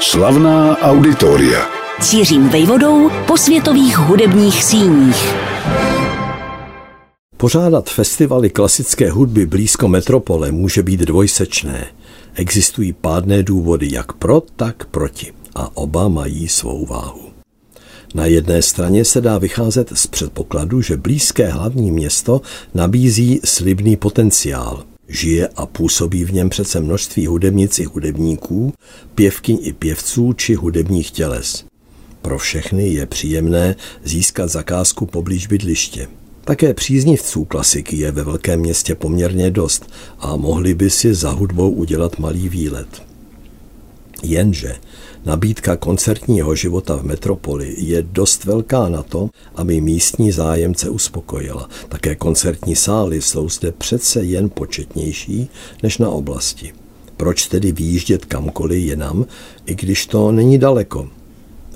Slavná 0.00 0.78
auditoria. 0.78 1.66
Cířím 2.00 2.48
vejvodou 2.48 3.10
po 3.26 3.36
světových 3.36 3.98
hudebních 3.98 4.64
síních. 4.64 5.34
Pořádat 7.36 7.90
festivaly 7.90 8.50
klasické 8.50 9.10
hudby 9.10 9.46
blízko 9.46 9.88
metropole 9.88 10.52
může 10.52 10.82
být 10.82 11.00
dvojsečné. 11.00 11.86
Existují 12.34 12.92
pádné 12.92 13.42
důvody 13.42 13.88
jak 13.92 14.12
pro, 14.12 14.42
tak 14.56 14.86
proti. 14.86 15.32
A 15.54 15.76
oba 15.76 16.08
mají 16.08 16.48
svou 16.48 16.86
váhu. 16.86 17.30
Na 18.14 18.26
jedné 18.26 18.62
straně 18.62 19.04
se 19.04 19.20
dá 19.20 19.38
vycházet 19.38 19.92
z 19.94 20.06
předpokladu, 20.06 20.82
že 20.82 20.96
blízké 20.96 21.48
hlavní 21.48 21.90
město 21.90 22.40
nabízí 22.74 23.40
slibný 23.44 23.96
potenciál. 23.96 24.84
Žije 25.08 25.48
a 25.56 25.66
působí 25.66 26.24
v 26.24 26.32
něm 26.32 26.48
přece 26.48 26.80
množství 26.80 27.26
hudebnic 27.26 27.78
i 27.78 27.84
hudebníků, 27.84 28.72
pěvkyň 29.14 29.58
i 29.60 29.72
pěvců 29.72 30.32
či 30.32 30.54
hudebních 30.54 31.10
těles. 31.10 31.64
Pro 32.22 32.38
všechny 32.38 32.88
je 32.88 33.06
příjemné 33.06 33.76
získat 34.04 34.50
zakázku 34.50 35.06
poblíž 35.06 35.46
bydliště. 35.46 36.08
Také 36.44 36.74
příznivců 36.74 37.44
klasiky 37.44 37.96
je 37.96 38.12
ve 38.12 38.24
velkém 38.24 38.60
městě 38.60 38.94
poměrně 38.94 39.50
dost 39.50 39.90
a 40.18 40.36
mohli 40.36 40.74
by 40.74 40.90
si 40.90 41.14
za 41.14 41.30
hudbou 41.30 41.70
udělat 41.70 42.18
malý 42.18 42.48
výlet. 42.48 43.02
Jenže 44.28 44.74
nabídka 45.24 45.76
koncertního 45.76 46.54
života 46.54 46.96
v 46.96 47.02
metropoli 47.02 47.74
je 47.78 48.02
dost 48.02 48.44
velká 48.44 48.88
na 48.88 49.02
to, 49.02 49.30
aby 49.54 49.80
místní 49.80 50.32
zájemce 50.32 50.90
uspokojila. 50.90 51.68
Také 51.88 52.14
koncertní 52.14 52.76
sály 52.76 53.22
jsou 53.22 53.48
zde 53.48 53.72
přece 53.72 54.22
jen 54.24 54.50
početnější 54.50 55.50
než 55.82 55.98
na 55.98 56.10
oblasti. 56.10 56.72
Proč 57.16 57.46
tedy 57.46 57.72
výjíždět 57.72 58.24
kamkoliv 58.24 58.84
jinam, 58.84 59.26
i 59.66 59.74
když 59.74 60.06
to 60.06 60.32
není 60.32 60.58
daleko? 60.58 61.08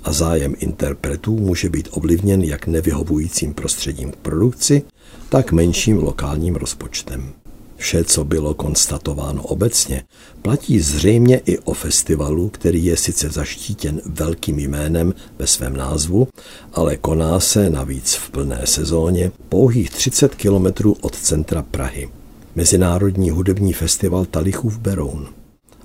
A 0.04 0.12
zájem 0.12 0.54
interpretů 0.59 1.37
může 1.37 1.68
být 1.68 1.88
ovlivněn 1.90 2.43
jak 2.43 2.66
nevyhovujícím 2.66 3.54
prostředím 3.54 4.10
k 4.10 4.16
produkci, 4.16 4.82
tak 5.28 5.52
menším 5.52 6.02
lokálním 6.02 6.56
rozpočtem. 6.56 7.32
Vše, 7.80 8.04
co 8.04 8.24
bylo 8.24 8.54
konstatováno 8.54 9.42
obecně, 9.42 10.04
platí 10.42 10.80
zřejmě 10.80 11.40
i 11.46 11.59
o 11.59 11.74
festivalu, 11.74 12.48
který 12.48 12.84
je 12.84 12.96
sice 12.96 13.28
zaštítěn 13.28 14.00
velkým 14.06 14.59
jménem 14.59 15.14
ve 15.38 15.46
svém 15.46 15.76
názvu, 15.76 16.28
ale 16.72 16.96
koná 16.96 17.40
se 17.40 17.70
navíc 17.70 18.14
v 18.14 18.30
plné 18.30 18.60
sezóně 18.64 19.32
pouhých 19.48 19.90
30 19.90 20.34
kilometrů 20.34 20.96
od 21.00 21.16
centra 21.16 21.62
Prahy. 21.62 22.09
Mezinárodní 22.54 23.30
hudební 23.30 23.72
festival 23.72 24.24
Talichův 24.24 24.78
Beroun. 24.78 25.28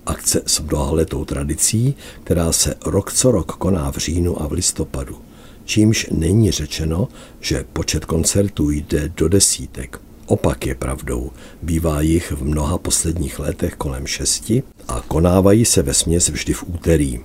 Akce 0.06 0.42
s 0.46 0.60
mnohaletou 0.60 1.26
tradicí, 1.26 1.96
která 2.24 2.52
se 2.52 2.76
rok 2.86 3.14
co 3.14 3.32
rok 3.32 3.52
koná 3.52 3.92
v 3.92 3.98
říjnu 3.98 4.42
a 4.42 4.48
v 4.48 4.52
listopadu. 4.52 5.18
Čímž 5.66 6.08
není 6.12 6.52
řečeno, 6.52 7.08
že 7.40 7.66
počet 7.74 8.06
koncertů 8.06 8.70
jde 8.70 9.12
do 9.16 9.28
desítek. 9.30 10.02
Opak 10.26 10.66
je 10.66 10.76
pravdou. 10.76 11.32
Bývá 11.62 12.02
jich 12.02 12.32
v 12.32 12.44
mnoha 12.44 12.78
posledních 12.78 13.40
letech 13.40 13.76
kolem 13.76 14.08
šesti 14.08 14.64
a 14.88 15.04
konávají 15.08 15.66
se 15.66 15.82
ve 15.82 15.94
směs 15.94 16.30
vždy 16.30 16.54
v 16.54 16.64
úterý. 16.64 17.20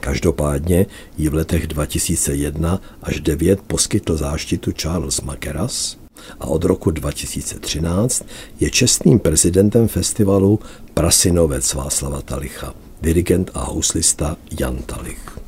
Každopádně 0.00 0.86
ji 1.18 1.28
v 1.28 1.34
letech 1.34 1.66
2001 1.66 2.80
až 3.02 3.20
9 3.20 3.60
poskytl 3.60 4.16
záštitu 4.16 4.72
Charles 4.72 5.20
Makeras 5.20 5.96
a 6.40 6.46
od 6.46 6.64
roku 6.64 6.90
2013 6.90 8.24
je 8.60 8.70
čestným 8.70 9.18
prezidentem 9.18 9.88
festivalu 9.88 10.60
Prasinovec 10.94 11.74
Václava 11.74 12.22
Talicha, 12.22 12.74
dirigent 13.02 13.50
a 13.54 13.64
houslista 13.64 14.36
Jan 14.60 14.76
Talich. 14.76 15.43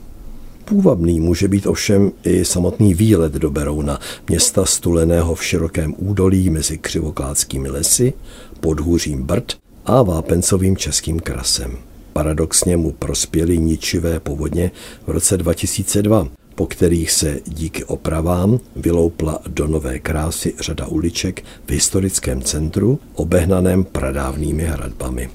Půvabný 0.69 1.21
může 1.21 1.49
být 1.49 1.67
ovšem 1.67 2.13
i 2.25 2.45
samotný 2.45 2.95
výlet 2.95 3.33
do 3.33 3.51
Berouna, 3.51 4.01
města 4.29 4.65
stuleného 4.65 5.35
v 5.35 5.45
širokém 5.45 5.95
údolí 5.99 6.51
mezi 6.51 6.79
křivokládskými 6.79 7.69
lesy, 7.69 8.13
podhůřím 8.61 9.23
Brd 9.23 9.57
a 9.85 10.03
vápencovým 10.03 10.77
českým 10.77 11.21
krasem. 11.21 11.79
Paradoxně 12.13 12.77
mu 12.77 12.93
prospěly 12.93 13.59
ničivé 13.59 14.21
povodně 14.21 14.71
v 15.07 15.11
roce 15.11 15.37
2002, 15.37 16.29
po 16.55 16.67
kterých 16.67 17.11
se 17.11 17.41
díky 17.47 17.85
opravám 17.85 18.61
vyloupla 18.77 19.39
do 19.47 19.67
nové 19.67 19.99
krásy 19.99 20.55
řada 20.61 20.87
uliček 20.87 21.45
v 21.67 21.71
historickém 21.71 22.43
centru, 22.43 22.99
obehnaném 23.15 23.85
pradávnými 23.85 24.63
hradbami. 24.63 25.31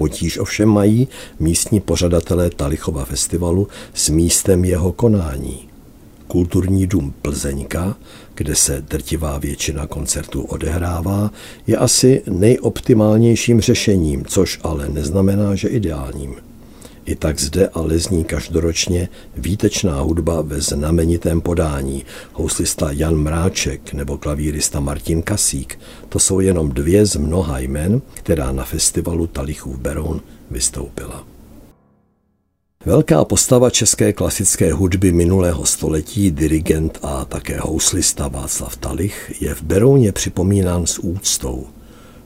Potíž 0.00 0.38
ovšem 0.38 0.68
mají 0.68 1.08
místní 1.40 1.80
pořadatelé 1.80 2.50
Talichova 2.50 3.04
festivalu 3.04 3.68
s 3.94 4.08
místem 4.08 4.64
jeho 4.64 4.92
konání. 4.92 5.68
Kulturní 6.26 6.86
dům 6.86 7.14
Plzeňka, 7.22 7.96
kde 8.34 8.54
se 8.54 8.84
drtivá 8.88 9.38
většina 9.38 9.86
koncertů 9.86 10.42
odehrává, 10.42 11.30
je 11.66 11.76
asi 11.76 12.22
nejoptimálnějším 12.30 13.60
řešením, 13.60 14.24
což 14.24 14.60
ale 14.62 14.88
neznamená, 14.88 15.54
že 15.54 15.68
ideálním. 15.68 16.36
I 17.04 17.14
tak 17.14 17.40
zde 17.40 17.68
ale 17.68 17.98
zní 17.98 18.24
každoročně 18.24 19.08
výtečná 19.36 20.00
hudba 20.00 20.40
ve 20.42 20.60
znamenitém 20.60 21.40
podání. 21.40 22.04
Houslista 22.32 22.90
Jan 22.90 23.16
Mráček 23.16 23.92
nebo 23.92 24.18
klavírista 24.18 24.80
Martin 24.80 25.22
Kasík. 25.22 25.78
To 26.08 26.18
jsou 26.18 26.40
jenom 26.40 26.68
dvě 26.68 27.06
z 27.06 27.16
mnoha 27.16 27.58
jmen, 27.58 28.02
která 28.14 28.52
na 28.52 28.64
festivalu 28.64 29.26
Talichův 29.26 29.78
Beroun 29.78 30.20
vystoupila. 30.50 31.26
Velká 32.84 33.24
postava 33.24 33.70
české 33.70 34.12
klasické 34.12 34.72
hudby 34.72 35.12
minulého 35.12 35.66
století, 35.66 36.30
dirigent 36.30 36.98
a 37.02 37.24
také 37.24 37.60
houslista 37.60 38.28
Václav 38.28 38.76
Talich 38.76 39.42
je 39.42 39.54
v 39.54 39.62
Berouně 39.62 40.12
připomínán 40.12 40.86
s 40.86 40.98
úctou. 40.98 41.66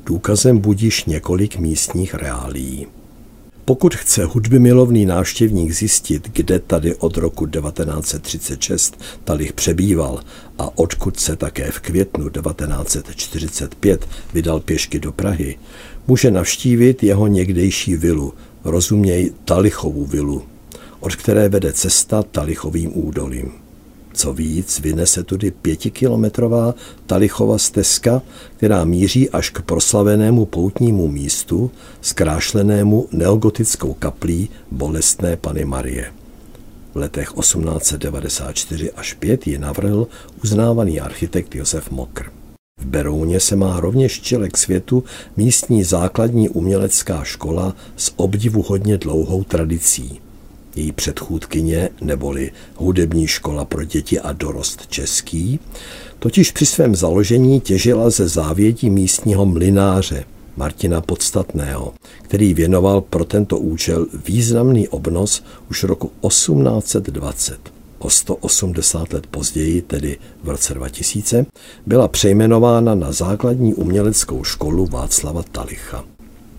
Důkazem 0.07 0.59
budíš 0.59 1.05
několik 1.05 1.59
místních 1.59 2.15
reálí. 2.15 2.87
Pokud 3.67 3.95
chce 3.95 4.25
hudby 4.25 4.59
milovný 4.59 5.07
návštěvník 5.07 5.73
zjistit, 5.73 6.29
kde 6.33 6.59
tady 6.59 6.95
od 6.95 7.17
roku 7.17 7.47
1936 7.47 9.01
Talich 9.25 9.53
přebýval 9.53 10.21
a 10.59 10.79
odkud 10.79 11.21
se 11.21 11.37
také 11.37 11.71
v 11.71 11.81
květnu 11.81 12.29
1945 12.29 14.09
vydal 14.35 14.61
pěšky 14.61 15.01
do 15.01 15.13
Prahy, 15.13 15.59
může 16.07 16.31
navštívit 16.31 17.03
jeho 17.03 17.27
někdejší 17.27 17.97
vilu, 17.97 18.35
rozuměj 18.65 19.33
Talichovu 19.45 20.05
vilu, 20.05 20.43
od 21.01 21.17
které 21.17 21.49
vede 21.49 21.73
cesta 21.73 22.23
Talichovým 22.23 22.91
údolím. 22.99 23.64
Co 24.15 24.33
víc, 24.33 24.81
vynese 24.81 25.23
tudy 25.23 25.51
pětikilometrová 25.51 26.75
Talichova 27.07 27.59
stezka, 27.59 28.23
která 28.57 28.85
míří 28.85 29.31
až 29.31 29.51
k 29.51 29.63
proslavenému 29.63 30.47
poutnímu 30.47 31.09
místu, 31.09 31.71
zkrášlenému 32.01 33.09
neogotickou 33.13 33.95
kaplí 33.95 34.49
bolestné 34.71 35.37
Pany 35.37 35.65
Marie. 35.65 36.13
V 36.95 36.97
letech 36.97 37.33
1894 37.41 38.93
až 38.93 39.13
5 39.15 39.47
ji 39.47 39.59
navrhl 39.59 40.07
uznávaný 40.45 41.01
architekt 41.01 41.55
Josef 41.55 41.91
Mokr. 41.91 42.25
V 42.81 42.87
Berouně 42.87 43.41
se 43.41 43.57
má 43.57 43.81
rovněž 43.81 44.21
čele 44.21 44.49
k 44.49 44.57
světu 44.57 45.05
místní 45.37 45.85
základní 45.85 46.49
umělecká 46.49 47.25
škola 47.25 47.77
s 47.97 48.13
obdivuhodně 48.17 48.99
dlouhou 48.99 49.45
tradicí. 49.45 50.21
Její 50.77 50.93
předchůdkyně, 50.93 51.91
neboli 52.01 52.53
hudební 52.77 53.27
škola 53.27 53.65
pro 53.65 53.85
děti 53.85 54.21
a 54.21 54.33
dorost 54.33 54.87
český, 54.87 55.61
totiž 56.19 56.51
při 56.51 56.67
svém 56.67 56.97
založení 56.97 57.61
těžila 57.61 58.11
ze 58.11 58.29
závětí 58.29 58.91
místního 58.91 59.47
mlináře 59.47 60.25
Martina 60.57 61.01
Podstatného, 61.01 61.95
který 62.23 62.55
věnoval 62.55 63.01
pro 63.01 63.25
tento 63.25 63.59
účel 63.59 64.07
významný 64.27 64.89
obnos 64.89 65.45
už 65.71 65.85
roku 65.85 66.13
1820. 66.29 67.59
O 67.99 68.11
180 68.11 69.13
let 69.13 69.27
později, 69.27 69.83
tedy 69.83 70.19
v 70.43 70.49
roce 70.49 70.75
2000, 70.75 71.47
byla 71.87 72.09
přejmenována 72.09 72.95
na 72.95 73.13
základní 73.13 73.75
uměleckou 73.75 74.45
školu 74.45 74.87
Václava 74.87 75.43
Talicha. 75.43 76.14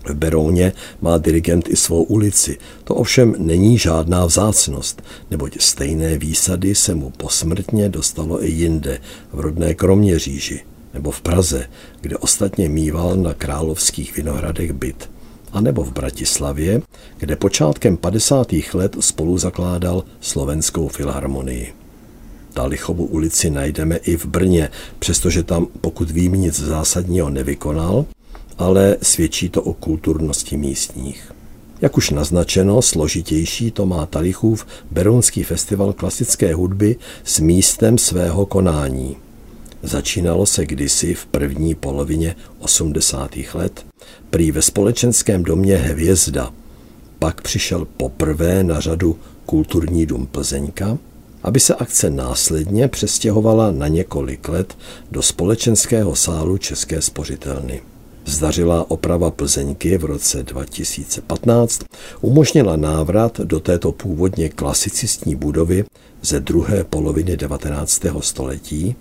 V 0.08 0.14
Berouně 0.14 0.72
má 1.00 1.18
dirigent 1.18 1.68
i 1.68 1.76
svou 1.76 2.02
ulici. 2.02 2.58
To 2.84 2.94
ovšem 2.94 3.34
není 3.38 3.78
žádná 3.78 4.26
vzácnost, 4.26 5.02
neboť 5.30 5.60
stejné 5.60 6.18
výsady 6.18 6.74
se 6.74 6.94
mu 6.94 7.10
posmrtně 7.10 7.88
dostalo 7.88 8.44
i 8.44 8.50
jinde, 8.50 8.98
v 9.32 9.40
rodné 9.40 9.74
Kroměříži 9.74 10.60
nebo 10.94 11.10
v 11.10 11.20
Praze, 11.20 11.68
kde 12.00 12.16
ostatně 12.16 12.68
mýval 12.68 13.16
na 13.16 13.34
královských 13.34 14.16
vinohradech 14.16 14.72
byt, 14.72 15.10
a 15.52 15.60
nebo 15.60 15.84
v 15.84 15.92
Bratislavě, 15.92 16.82
kde 17.18 17.36
počátkem 17.36 17.96
50. 17.96 18.52
let 18.74 18.96
spolu 19.00 19.38
zakládal 19.38 20.04
slovenskou 20.20 20.88
filharmonii. 20.88 21.74
Talichovu 22.52 23.06
ulici 23.06 23.50
najdeme 23.50 23.96
i 23.96 24.16
v 24.16 24.26
Brně, 24.26 24.68
přestože 24.98 25.42
tam, 25.42 25.66
pokud 25.80 26.10
vím, 26.10 26.32
nic 26.32 26.60
zásadního 26.60 27.30
nevykonal, 27.30 28.04
ale 28.58 28.96
svědčí 29.02 29.48
to 29.48 29.62
o 29.62 29.72
kulturnosti 29.72 30.56
místních. 30.56 31.32
Jak 31.80 31.96
už 31.96 32.10
naznačeno, 32.10 32.82
složitější 32.82 33.70
to 33.70 33.86
má 33.86 34.06
Talichův 34.06 34.66
Berounský 34.90 35.42
festival 35.42 35.92
klasické 35.92 36.54
hudby 36.54 36.96
s 37.24 37.40
místem 37.40 37.98
svého 37.98 38.46
konání. 38.46 39.16
Začínalo 39.82 40.46
se 40.46 40.66
kdysi 40.66 41.14
v 41.14 41.26
první 41.26 41.74
polovině 41.74 42.36
80. 42.58 43.30
let, 43.54 43.86
prý 44.30 44.50
ve 44.52 44.62
společenském 44.62 45.42
domě 45.42 45.76
Hvězda. 45.76 46.52
Pak 47.18 47.40
přišel 47.40 47.86
poprvé 47.96 48.64
na 48.64 48.80
řadu 48.80 49.18
Kulturní 49.46 50.06
dům 50.06 50.26
Plzeňka, 50.26 50.98
aby 51.42 51.60
se 51.60 51.74
akce 51.74 52.10
následně 52.10 52.88
přestěhovala 52.88 53.70
na 53.70 53.88
několik 53.88 54.48
let 54.48 54.76
do 55.10 55.22
společenského 55.22 56.16
sálu 56.16 56.58
České 56.58 57.02
spořitelny. 57.02 57.82
Zdařilá 58.26 58.90
oprava 58.90 59.30
Plzeňky 59.30 59.98
v 59.98 60.04
roce 60.04 60.42
2015 60.42 61.82
umožnila 62.20 62.76
návrat 62.76 63.40
do 63.40 63.60
této 63.60 63.92
původně 63.92 64.48
klasicistní 64.48 65.34
budovy 65.34 65.84
ze 66.22 66.40
druhé 66.40 66.84
poloviny 66.84 67.36
19. 67.36 68.02
století, 68.20 68.96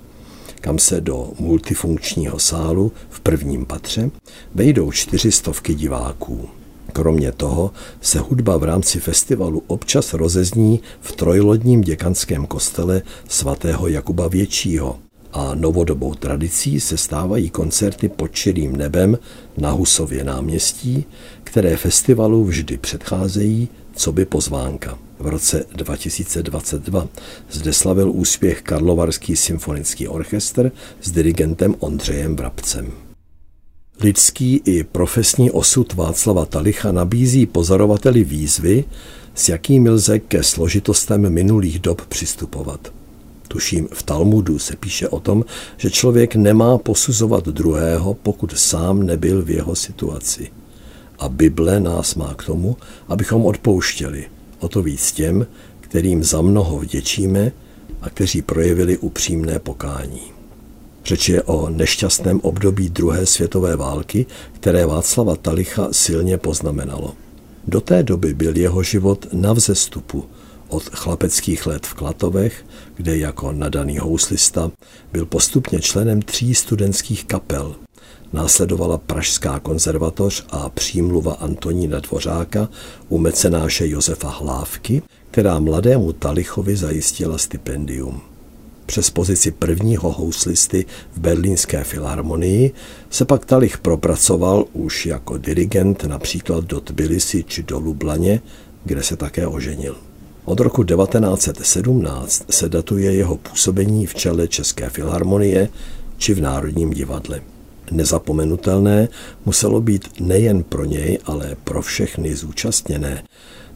kam 0.61 0.79
se 0.79 1.01
do 1.01 1.31
multifunkčního 1.39 2.39
sálu 2.39 2.91
v 3.09 3.19
prvním 3.19 3.65
patře 3.65 4.11
vejdou 4.55 4.91
čtyřistovky 4.91 5.73
diváků. 5.73 6.49
Kromě 6.93 7.31
toho 7.31 7.71
se 8.01 8.19
hudba 8.19 8.57
v 8.57 8.63
rámci 8.63 8.99
festivalu 8.99 9.63
občas 9.67 10.13
rozezní 10.13 10.81
v 11.01 11.11
trojlodním 11.11 11.81
děkanském 11.81 12.45
kostele 12.45 13.01
svatého 13.27 13.87
Jakuba 13.87 14.27
Většího 14.27 15.04
a 15.35 15.55
novodobou 15.55 16.13
tradicí 16.13 16.79
se 16.79 16.97
stávají 16.97 17.49
koncerty 17.49 18.09
pod 18.09 18.27
čirým 18.27 18.75
nebem 18.75 19.17
na 19.57 19.71
Husově 19.71 20.23
náměstí, 20.23 21.05
které 21.43 21.77
festivalu 21.77 22.45
vždy 22.45 22.77
předcházejí, 22.77 23.69
co 23.95 24.11
by 24.11 24.25
pozvánka. 24.25 24.99
V 25.19 25.27
roce 25.27 25.65
2022 25.75 27.07
zde 27.51 27.73
slavil 27.73 28.11
úspěch 28.11 28.61
Karlovarský 28.61 29.35
symfonický 29.35 30.07
orchestr 30.07 30.71
s 31.01 31.11
dirigentem 31.11 31.75
Ondřejem 31.79 32.35
Vrabcem. 32.35 32.91
Lidský 34.01 34.61
i 34.65 34.83
profesní 34.83 35.51
osud 35.51 35.93
Václava 35.93 36.45
Talicha 36.45 36.91
nabízí 36.91 37.45
pozorovateli 37.45 38.23
výzvy, 38.23 38.83
s 39.33 39.49
jakými 39.49 39.89
lze 39.89 40.19
ke 40.19 40.43
složitostem 40.43 41.29
minulých 41.29 41.79
dob 41.79 42.01
přistupovat. 42.01 42.91
Tuším, 43.47 43.87
v 43.93 44.03
Talmudu 44.03 44.59
se 44.59 44.75
píše 44.75 45.09
o 45.09 45.19
tom, 45.19 45.45
že 45.77 45.91
člověk 45.91 46.35
nemá 46.35 46.77
posuzovat 46.77 47.45
druhého, 47.45 48.13
pokud 48.13 48.57
sám 48.57 49.03
nebyl 49.03 49.41
v 49.41 49.49
jeho 49.49 49.75
situaci. 49.75 50.51
A 51.19 51.29
Bible 51.29 51.79
nás 51.79 52.15
má 52.15 52.33
k 52.33 52.45
tomu, 52.45 52.77
abychom 53.07 53.45
odpouštěli. 53.45 54.25
O 54.59 54.67
to 54.67 54.81
víc 54.81 55.11
těm, 55.11 55.47
kterým 55.81 56.23
za 56.23 56.41
mnoho 56.41 56.79
vděčíme 56.79 57.51
a 58.01 58.09
kteří 58.09 58.41
projevili 58.41 58.97
upřímné 58.97 59.59
pokání. 59.59 60.21
Řeč 61.05 61.29
je 61.29 61.43
o 61.43 61.69
nešťastném 61.69 62.39
období 62.39 62.89
druhé 62.89 63.25
světové 63.25 63.75
války, 63.75 64.25
které 64.51 64.85
Václava 64.85 65.35
Talicha 65.35 65.87
silně 65.91 66.37
poznamenalo. 66.37 67.13
Do 67.67 67.81
té 67.81 68.03
doby 68.03 68.33
byl 68.33 68.57
jeho 68.57 68.83
život 68.83 69.27
na 69.33 69.53
vzestupu 69.53 70.25
od 70.75 70.83
chlapeckých 70.83 71.67
let 71.67 71.85
v 71.85 71.93
Klatovech, 71.93 72.65
kde 72.95 73.17
jako 73.17 73.51
nadaný 73.51 73.97
houslista 73.97 74.71
byl 75.11 75.25
postupně 75.25 75.79
členem 75.79 76.21
tří 76.21 76.55
studentských 76.55 77.25
kapel. 77.25 77.75
Následovala 78.33 78.97
Pražská 78.97 79.59
konzervatoř 79.59 80.45
a 80.49 80.69
přímluva 80.69 81.33
Antonína 81.33 81.99
Dvořáka 81.99 82.69
u 83.09 83.17
mecenáše 83.17 83.87
Josefa 83.87 84.29
Hlávky, 84.29 85.01
která 85.31 85.59
mladému 85.59 86.13
Talichovi 86.13 86.75
zajistila 86.75 87.37
stipendium. 87.37 88.21
Přes 88.85 89.09
pozici 89.09 89.51
prvního 89.51 90.11
houslisty 90.11 90.85
v 91.13 91.19
berlínské 91.19 91.83
filharmonii 91.83 92.71
se 93.09 93.25
pak 93.25 93.45
Talich 93.45 93.77
propracoval 93.77 94.65
už 94.73 95.05
jako 95.05 95.37
dirigent 95.37 96.03
například 96.03 96.63
do 96.63 96.81
Tbilisi 96.81 97.43
či 97.43 97.63
do 97.63 97.79
Lublaně, 97.79 98.41
kde 98.85 99.03
se 99.03 99.15
také 99.15 99.47
oženil. 99.47 99.95
Od 100.45 100.59
roku 100.59 100.83
1917 100.83 102.43
se 102.49 102.69
datuje 102.69 103.13
jeho 103.13 103.37
působení 103.37 104.05
v 104.05 104.15
čele 104.15 104.47
České 104.47 104.89
filharmonie 104.89 105.69
či 106.17 106.33
v 106.33 106.41
Národním 106.41 106.89
divadle. 106.89 107.41
Nezapomenutelné 107.91 109.07
muselo 109.45 109.81
být 109.81 110.09
nejen 110.19 110.63
pro 110.63 110.85
něj, 110.85 111.19
ale 111.25 111.55
pro 111.63 111.81
všechny 111.81 112.35
zúčastněné, 112.35 113.23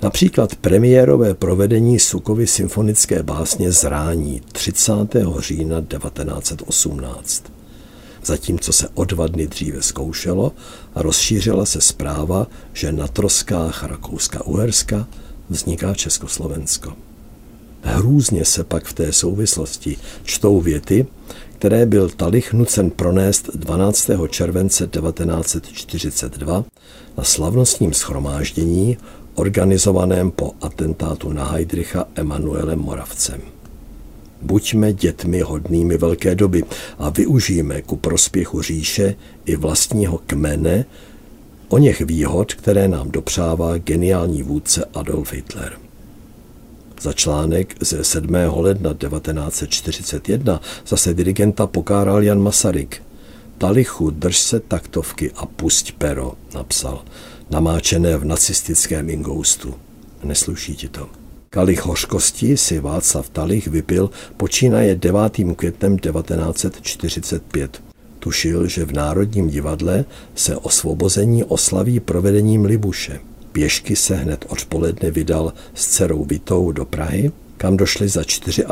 Například 0.02 0.56
premiérové 0.56 1.34
provedení 1.34 2.00
Sukovy 2.00 2.48
symfonické 2.48 3.24
básně 3.24 3.72
Zrání 3.72 4.42
30. 4.52 4.94
října 5.40 5.82
1918. 5.82 7.44
Zatímco 8.24 8.74
se 8.74 8.88
o 8.94 9.06
dva 9.06 9.28
dny 9.28 9.48
dříve 9.48 9.82
zkoušelo 9.82 10.52
a 10.96 11.02
rozšířila 11.02 11.66
se 11.66 11.82
zpráva, 11.82 12.48
že 12.74 12.92
na 12.92 13.08
troskách 13.08 13.84
Rakouska-Uherska 13.84 15.06
vzniká 15.50 15.94
Československo. 15.94 16.94
Hrůzně 17.82 18.46
se 18.46 18.64
pak 18.64 18.86
v 18.86 18.94
té 18.94 19.14
souvislosti 19.14 19.98
čtou 20.24 20.62
věty, 20.62 21.08
které 21.58 21.86
byl 21.86 22.10
Talich 22.10 22.54
nucen 22.54 22.90
pronést 22.90 23.50
12. 23.56 24.10
července 24.30 24.88
1942 24.88 26.66
na 27.18 27.24
slavnostním 27.24 27.94
schromáždění 27.94 28.98
organizovaném 29.36 30.32
po 30.32 30.52
atentátu 30.62 31.34
na 31.34 31.46
Heidricha 31.46 32.06
Emanuelem 32.16 32.80
Moravcem. 32.80 33.42
Buďme 34.42 34.94
dětmi 34.94 35.42
hodnými 35.42 35.98
velké 35.98 36.36
doby 36.36 36.64
a 37.00 37.10
využijeme 37.10 37.82
ku 37.82 37.96
prospěchu 37.96 38.62
říše 38.62 39.16
i 39.46 39.56
vlastního 39.56 40.20
kmene 40.28 40.86
o 41.70 41.78
něch 41.78 42.02
výhod, 42.02 42.54
které 42.54 42.88
nám 42.88 43.12
dopřává 43.12 43.78
geniální 43.78 44.44
vůdce 44.44 44.86
Adolf 44.94 45.34
Hitler. 45.34 45.74
Za 47.02 47.14
článek 47.14 47.76
ze 47.80 48.04
7. 48.04 48.36
ledna 48.56 48.94
1941 48.94 50.62
zase 50.88 51.14
dirigenta 51.14 51.68
pokáral 51.68 52.24
Jan 52.24 52.42
Masaryk. 52.42 53.04
Talichu, 53.58 54.10
drž 54.10 54.38
se 54.40 54.60
taktovky 54.60 55.32
a 55.36 55.46
pusť 55.46 55.92
pero, 55.98 56.34
napsal 56.54 57.02
namáčené 57.50 58.18
v 58.18 58.26
nacistickém 58.26 59.10
ingoustu. 59.10 59.76
Nesluší 60.24 60.76
ti 60.76 60.88
to. 60.88 61.10
Kalich 61.50 61.86
hořkosti 61.86 62.58
si 62.58 62.80
Václav 62.80 63.30
Talich 63.30 63.68
vypil 63.68 64.10
počínaje 64.38 64.96
9. 64.96 65.20
květnem 65.56 66.00
1945. 66.00 67.89
Tušil, 68.20 68.68
že 68.68 68.86
v 68.86 68.92
Národním 68.92 69.48
divadle 69.48 70.06
se 70.36 70.56
osvobození 70.56 71.44
oslaví 71.44 72.00
provedením 72.00 72.66
Libuše. 72.66 73.20
Pěšky 73.52 73.96
se 73.96 74.16
hned 74.16 74.46
odpoledne 74.50 75.12
vydal 75.12 75.54
s 75.74 75.88
dcerou 75.88 76.26
Vitou 76.26 76.72
do 76.72 76.86
Prahy, 76.86 77.32
kam 77.58 77.78
došli 77.78 78.08
za 78.08 78.22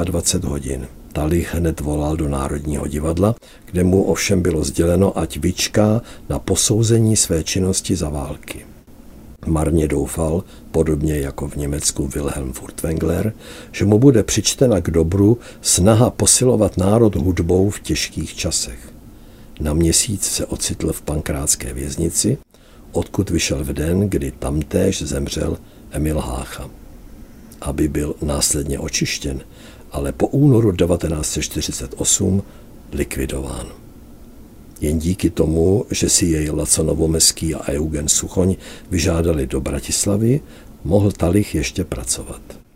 24 0.04 0.48
hodin. 0.48 0.88
Talich 1.14 1.56
hned 1.56 1.80
volal 1.80 2.16
do 2.18 2.30
Národního 2.30 2.88
divadla, 2.88 3.36
kde 3.66 3.84
mu 3.84 4.04
ovšem 4.04 4.42
bylo 4.42 4.64
sděleno, 4.64 5.18
ať 5.18 5.38
vyčká 5.38 6.02
na 6.30 6.40
posouzení 6.40 7.16
své 7.16 7.44
činnosti 7.44 7.96
za 7.96 8.10
války. 8.10 8.66
Marně 9.46 9.88
doufal, 9.88 10.44
podobně 10.72 11.20
jako 11.20 11.48
v 11.48 11.56
Německu 11.56 12.08
Wilhelm 12.08 12.54
Furtwängler, 12.54 13.34
že 13.72 13.86
mu 13.86 14.00
bude 14.00 14.24
přičtena 14.24 14.82
k 14.82 14.92
dobru 14.92 15.38
snaha 15.62 16.10
posilovat 16.10 16.78
národ 16.78 17.16
hudbou 17.16 17.70
v 17.70 17.80
těžkých 17.80 18.36
časech. 18.36 18.97
Na 19.60 19.74
měsíc 19.74 20.24
se 20.24 20.46
ocitl 20.46 20.94
v 20.94 21.02
pankrátské 21.02 21.74
věznici, 21.74 22.38
odkud 22.92 23.30
vyšel 23.30 23.64
v 23.64 23.74
den, 23.74 24.10
kdy 24.10 24.32
tamtéž 24.32 25.02
zemřel 25.02 25.58
Emil 25.92 26.20
Hácha. 26.20 26.70
Aby 27.62 27.88
byl 27.88 28.16
následně 28.22 28.80
očištěn, 28.80 29.42
ale 29.92 30.12
po 30.12 30.28
únoru 30.28 30.72
1948 30.72 32.44
likvidován. 32.92 33.68
Jen 34.82 35.00
díky 35.00 35.30
tomu, 35.30 35.86
že 35.92 36.10
si 36.10 36.26
jej 36.26 36.50
Laco 36.50 36.84
Novomeský 36.84 37.56
a 37.56 37.72
Eugen 37.72 38.08
Suchoň 38.08 38.56
vyžádali 38.92 39.48
do 39.48 39.62
Bratislavy, 39.62 40.42
mohl 40.84 41.12
Talich 41.12 41.56
ještě 41.56 41.84
pracovat. 41.84 42.67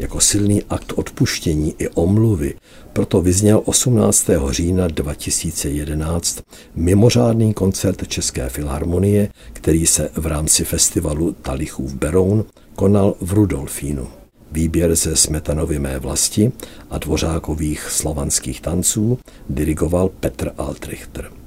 Jako 0.00 0.20
silný 0.20 0.62
akt 0.70 0.92
odpuštění 0.96 1.74
i 1.78 1.88
omluvy 1.88 2.54
proto 2.92 3.20
vyzněl 3.20 3.62
18. 3.64 4.30
října 4.50 4.88
2011 4.88 6.42
mimořádný 6.74 7.54
koncert 7.54 8.08
České 8.08 8.48
filharmonie, 8.48 9.28
který 9.52 9.86
se 9.86 10.10
v 10.14 10.26
rámci 10.26 10.64
festivalu 10.64 11.32
Talichův 11.32 11.94
Beroun 11.94 12.44
konal 12.74 13.14
v 13.20 13.32
Rudolfínu. 13.32 14.08
Výběr 14.52 14.96
ze 14.96 15.16
Smetanovy 15.16 15.78
mé 15.78 15.98
vlasti 15.98 16.52
a 16.90 16.98
dvořákových 16.98 17.90
slovanských 17.90 18.60
tanců 18.60 19.18
dirigoval 19.48 20.08
Petr 20.08 20.50
Altrichter. 20.58 21.39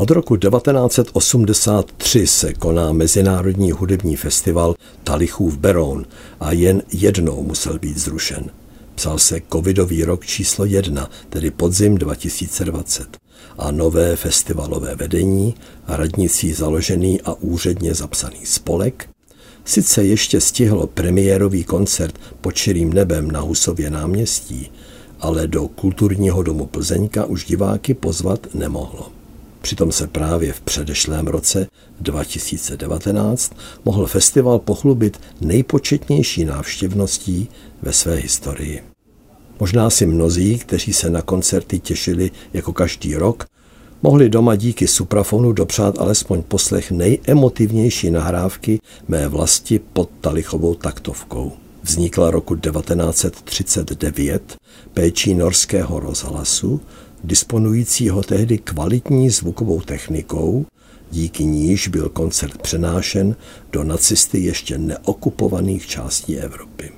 Od 0.00 0.10
roku 0.10 0.36
1983 0.36 2.26
se 2.26 2.54
koná 2.54 2.92
Mezinárodní 2.92 3.72
hudební 3.72 4.16
festival 4.16 4.74
Talichův 5.04 5.56
Beroun 5.56 6.06
a 6.40 6.52
jen 6.52 6.82
jednou 6.92 7.42
musel 7.42 7.78
být 7.78 7.98
zrušen. 7.98 8.50
Psal 8.94 9.18
se 9.18 9.40
covidový 9.52 10.04
rok 10.04 10.26
číslo 10.26 10.64
jedna, 10.64 11.10
tedy 11.28 11.50
podzim 11.50 11.98
2020 11.98 13.16
a 13.58 13.70
nové 13.70 14.16
festivalové 14.16 14.94
vedení, 14.94 15.54
radnicí 15.88 16.52
založený 16.52 17.20
a 17.20 17.34
úředně 17.34 17.94
zapsaný 17.94 18.46
spolek, 18.46 19.08
sice 19.64 20.04
ještě 20.04 20.40
stihlo 20.40 20.86
premiérový 20.86 21.64
koncert 21.64 22.14
pod 22.40 22.54
širým 22.56 22.92
nebem 22.92 23.30
na 23.30 23.40
Husově 23.40 23.90
náměstí, 23.90 24.70
ale 25.20 25.46
do 25.46 25.68
kulturního 25.68 26.42
domu 26.42 26.66
Plzeňka 26.66 27.24
už 27.24 27.44
diváky 27.44 27.94
pozvat 27.94 28.46
nemohlo. 28.54 29.19
Přitom 29.60 29.92
se 29.92 30.06
právě 30.06 30.52
v 30.52 30.60
předešlém 30.60 31.26
roce 31.26 31.66
2019 32.00 33.52
mohl 33.84 34.06
festival 34.06 34.58
pochlubit 34.58 35.20
nejpočetnější 35.40 36.44
návštěvností 36.44 37.48
ve 37.82 37.92
své 37.92 38.14
historii. 38.14 38.82
Možná 39.60 39.90
si 39.90 40.06
mnozí, 40.06 40.58
kteří 40.58 40.92
se 40.92 41.10
na 41.10 41.22
koncerty 41.22 41.78
těšili 41.78 42.30
jako 42.52 42.72
každý 42.72 43.14
rok, 43.14 43.46
mohli 44.02 44.28
doma 44.28 44.56
díky 44.56 44.88
suprafonu 44.88 45.52
dopřát 45.52 45.98
alespoň 45.98 46.42
poslech 46.42 46.90
nejemotivnější 46.90 48.10
nahrávky 48.10 48.80
mé 49.08 49.28
vlasti 49.28 49.78
pod 49.78 50.10
Talichovou 50.20 50.74
taktovkou. 50.74 51.52
Vznikla 51.82 52.30
roku 52.30 52.56
1939 52.56 54.56
péčí 54.94 55.34
norského 55.34 56.00
rozhlasu, 56.00 56.80
disponujícího 57.24 58.22
tehdy 58.22 58.58
kvalitní 58.58 59.30
zvukovou 59.30 59.80
technikou, 59.80 60.66
díky 61.10 61.44
níž 61.44 61.88
byl 61.88 62.08
koncert 62.08 62.58
přenášen 62.58 63.36
do 63.72 63.84
nacisty 63.84 64.38
ještě 64.38 64.78
neokupovaných 64.78 65.86
částí 65.86 66.38
Evropy 66.38 66.92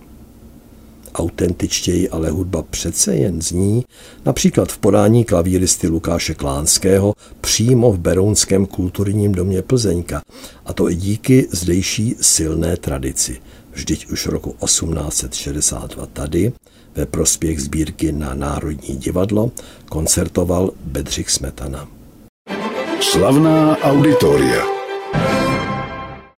autentičtěji, 1.14 2.09
ale 2.09 2.31
hudba 2.31 2.62
přece 2.62 3.17
jen 3.17 3.43
zní, 3.43 3.85
například 4.26 4.73
v 4.73 4.79
podání 4.79 5.25
klavíristy 5.25 5.88
Lukáše 5.88 6.35
Klánského 6.35 7.14
přímo 7.41 7.93
v 7.93 7.99
Berounském 7.99 8.67
kulturním 8.67 9.33
domě 9.33 9.62
Plzeňka, 9.62 10.23
a 10.67 10.73
to 10.73 10.91
i 10.91 10.95
díky 10.95 11.49
zdejší 11.50 12.17
silné 12.21 12.76
tradici. 12.76 13.41
Vždyť 13.73 14.07
už 14.07 14.26
roku 14.26 14.57
1862 14.64 16.07
tady, 16.07 16.52
ve 16.95 17.07
prospěch 17.07 17.61
sbírky 17.61 18.13
na 18.13 18.35
Národní 18.35 18.97
divadlo, 18.97 19.51
koncertoval 19.89 20.71
Bedřich 20.85 21.31
Smetana. 21.31 21.89
Slavná 23.01 23.79
auditoria. 23.79 24.82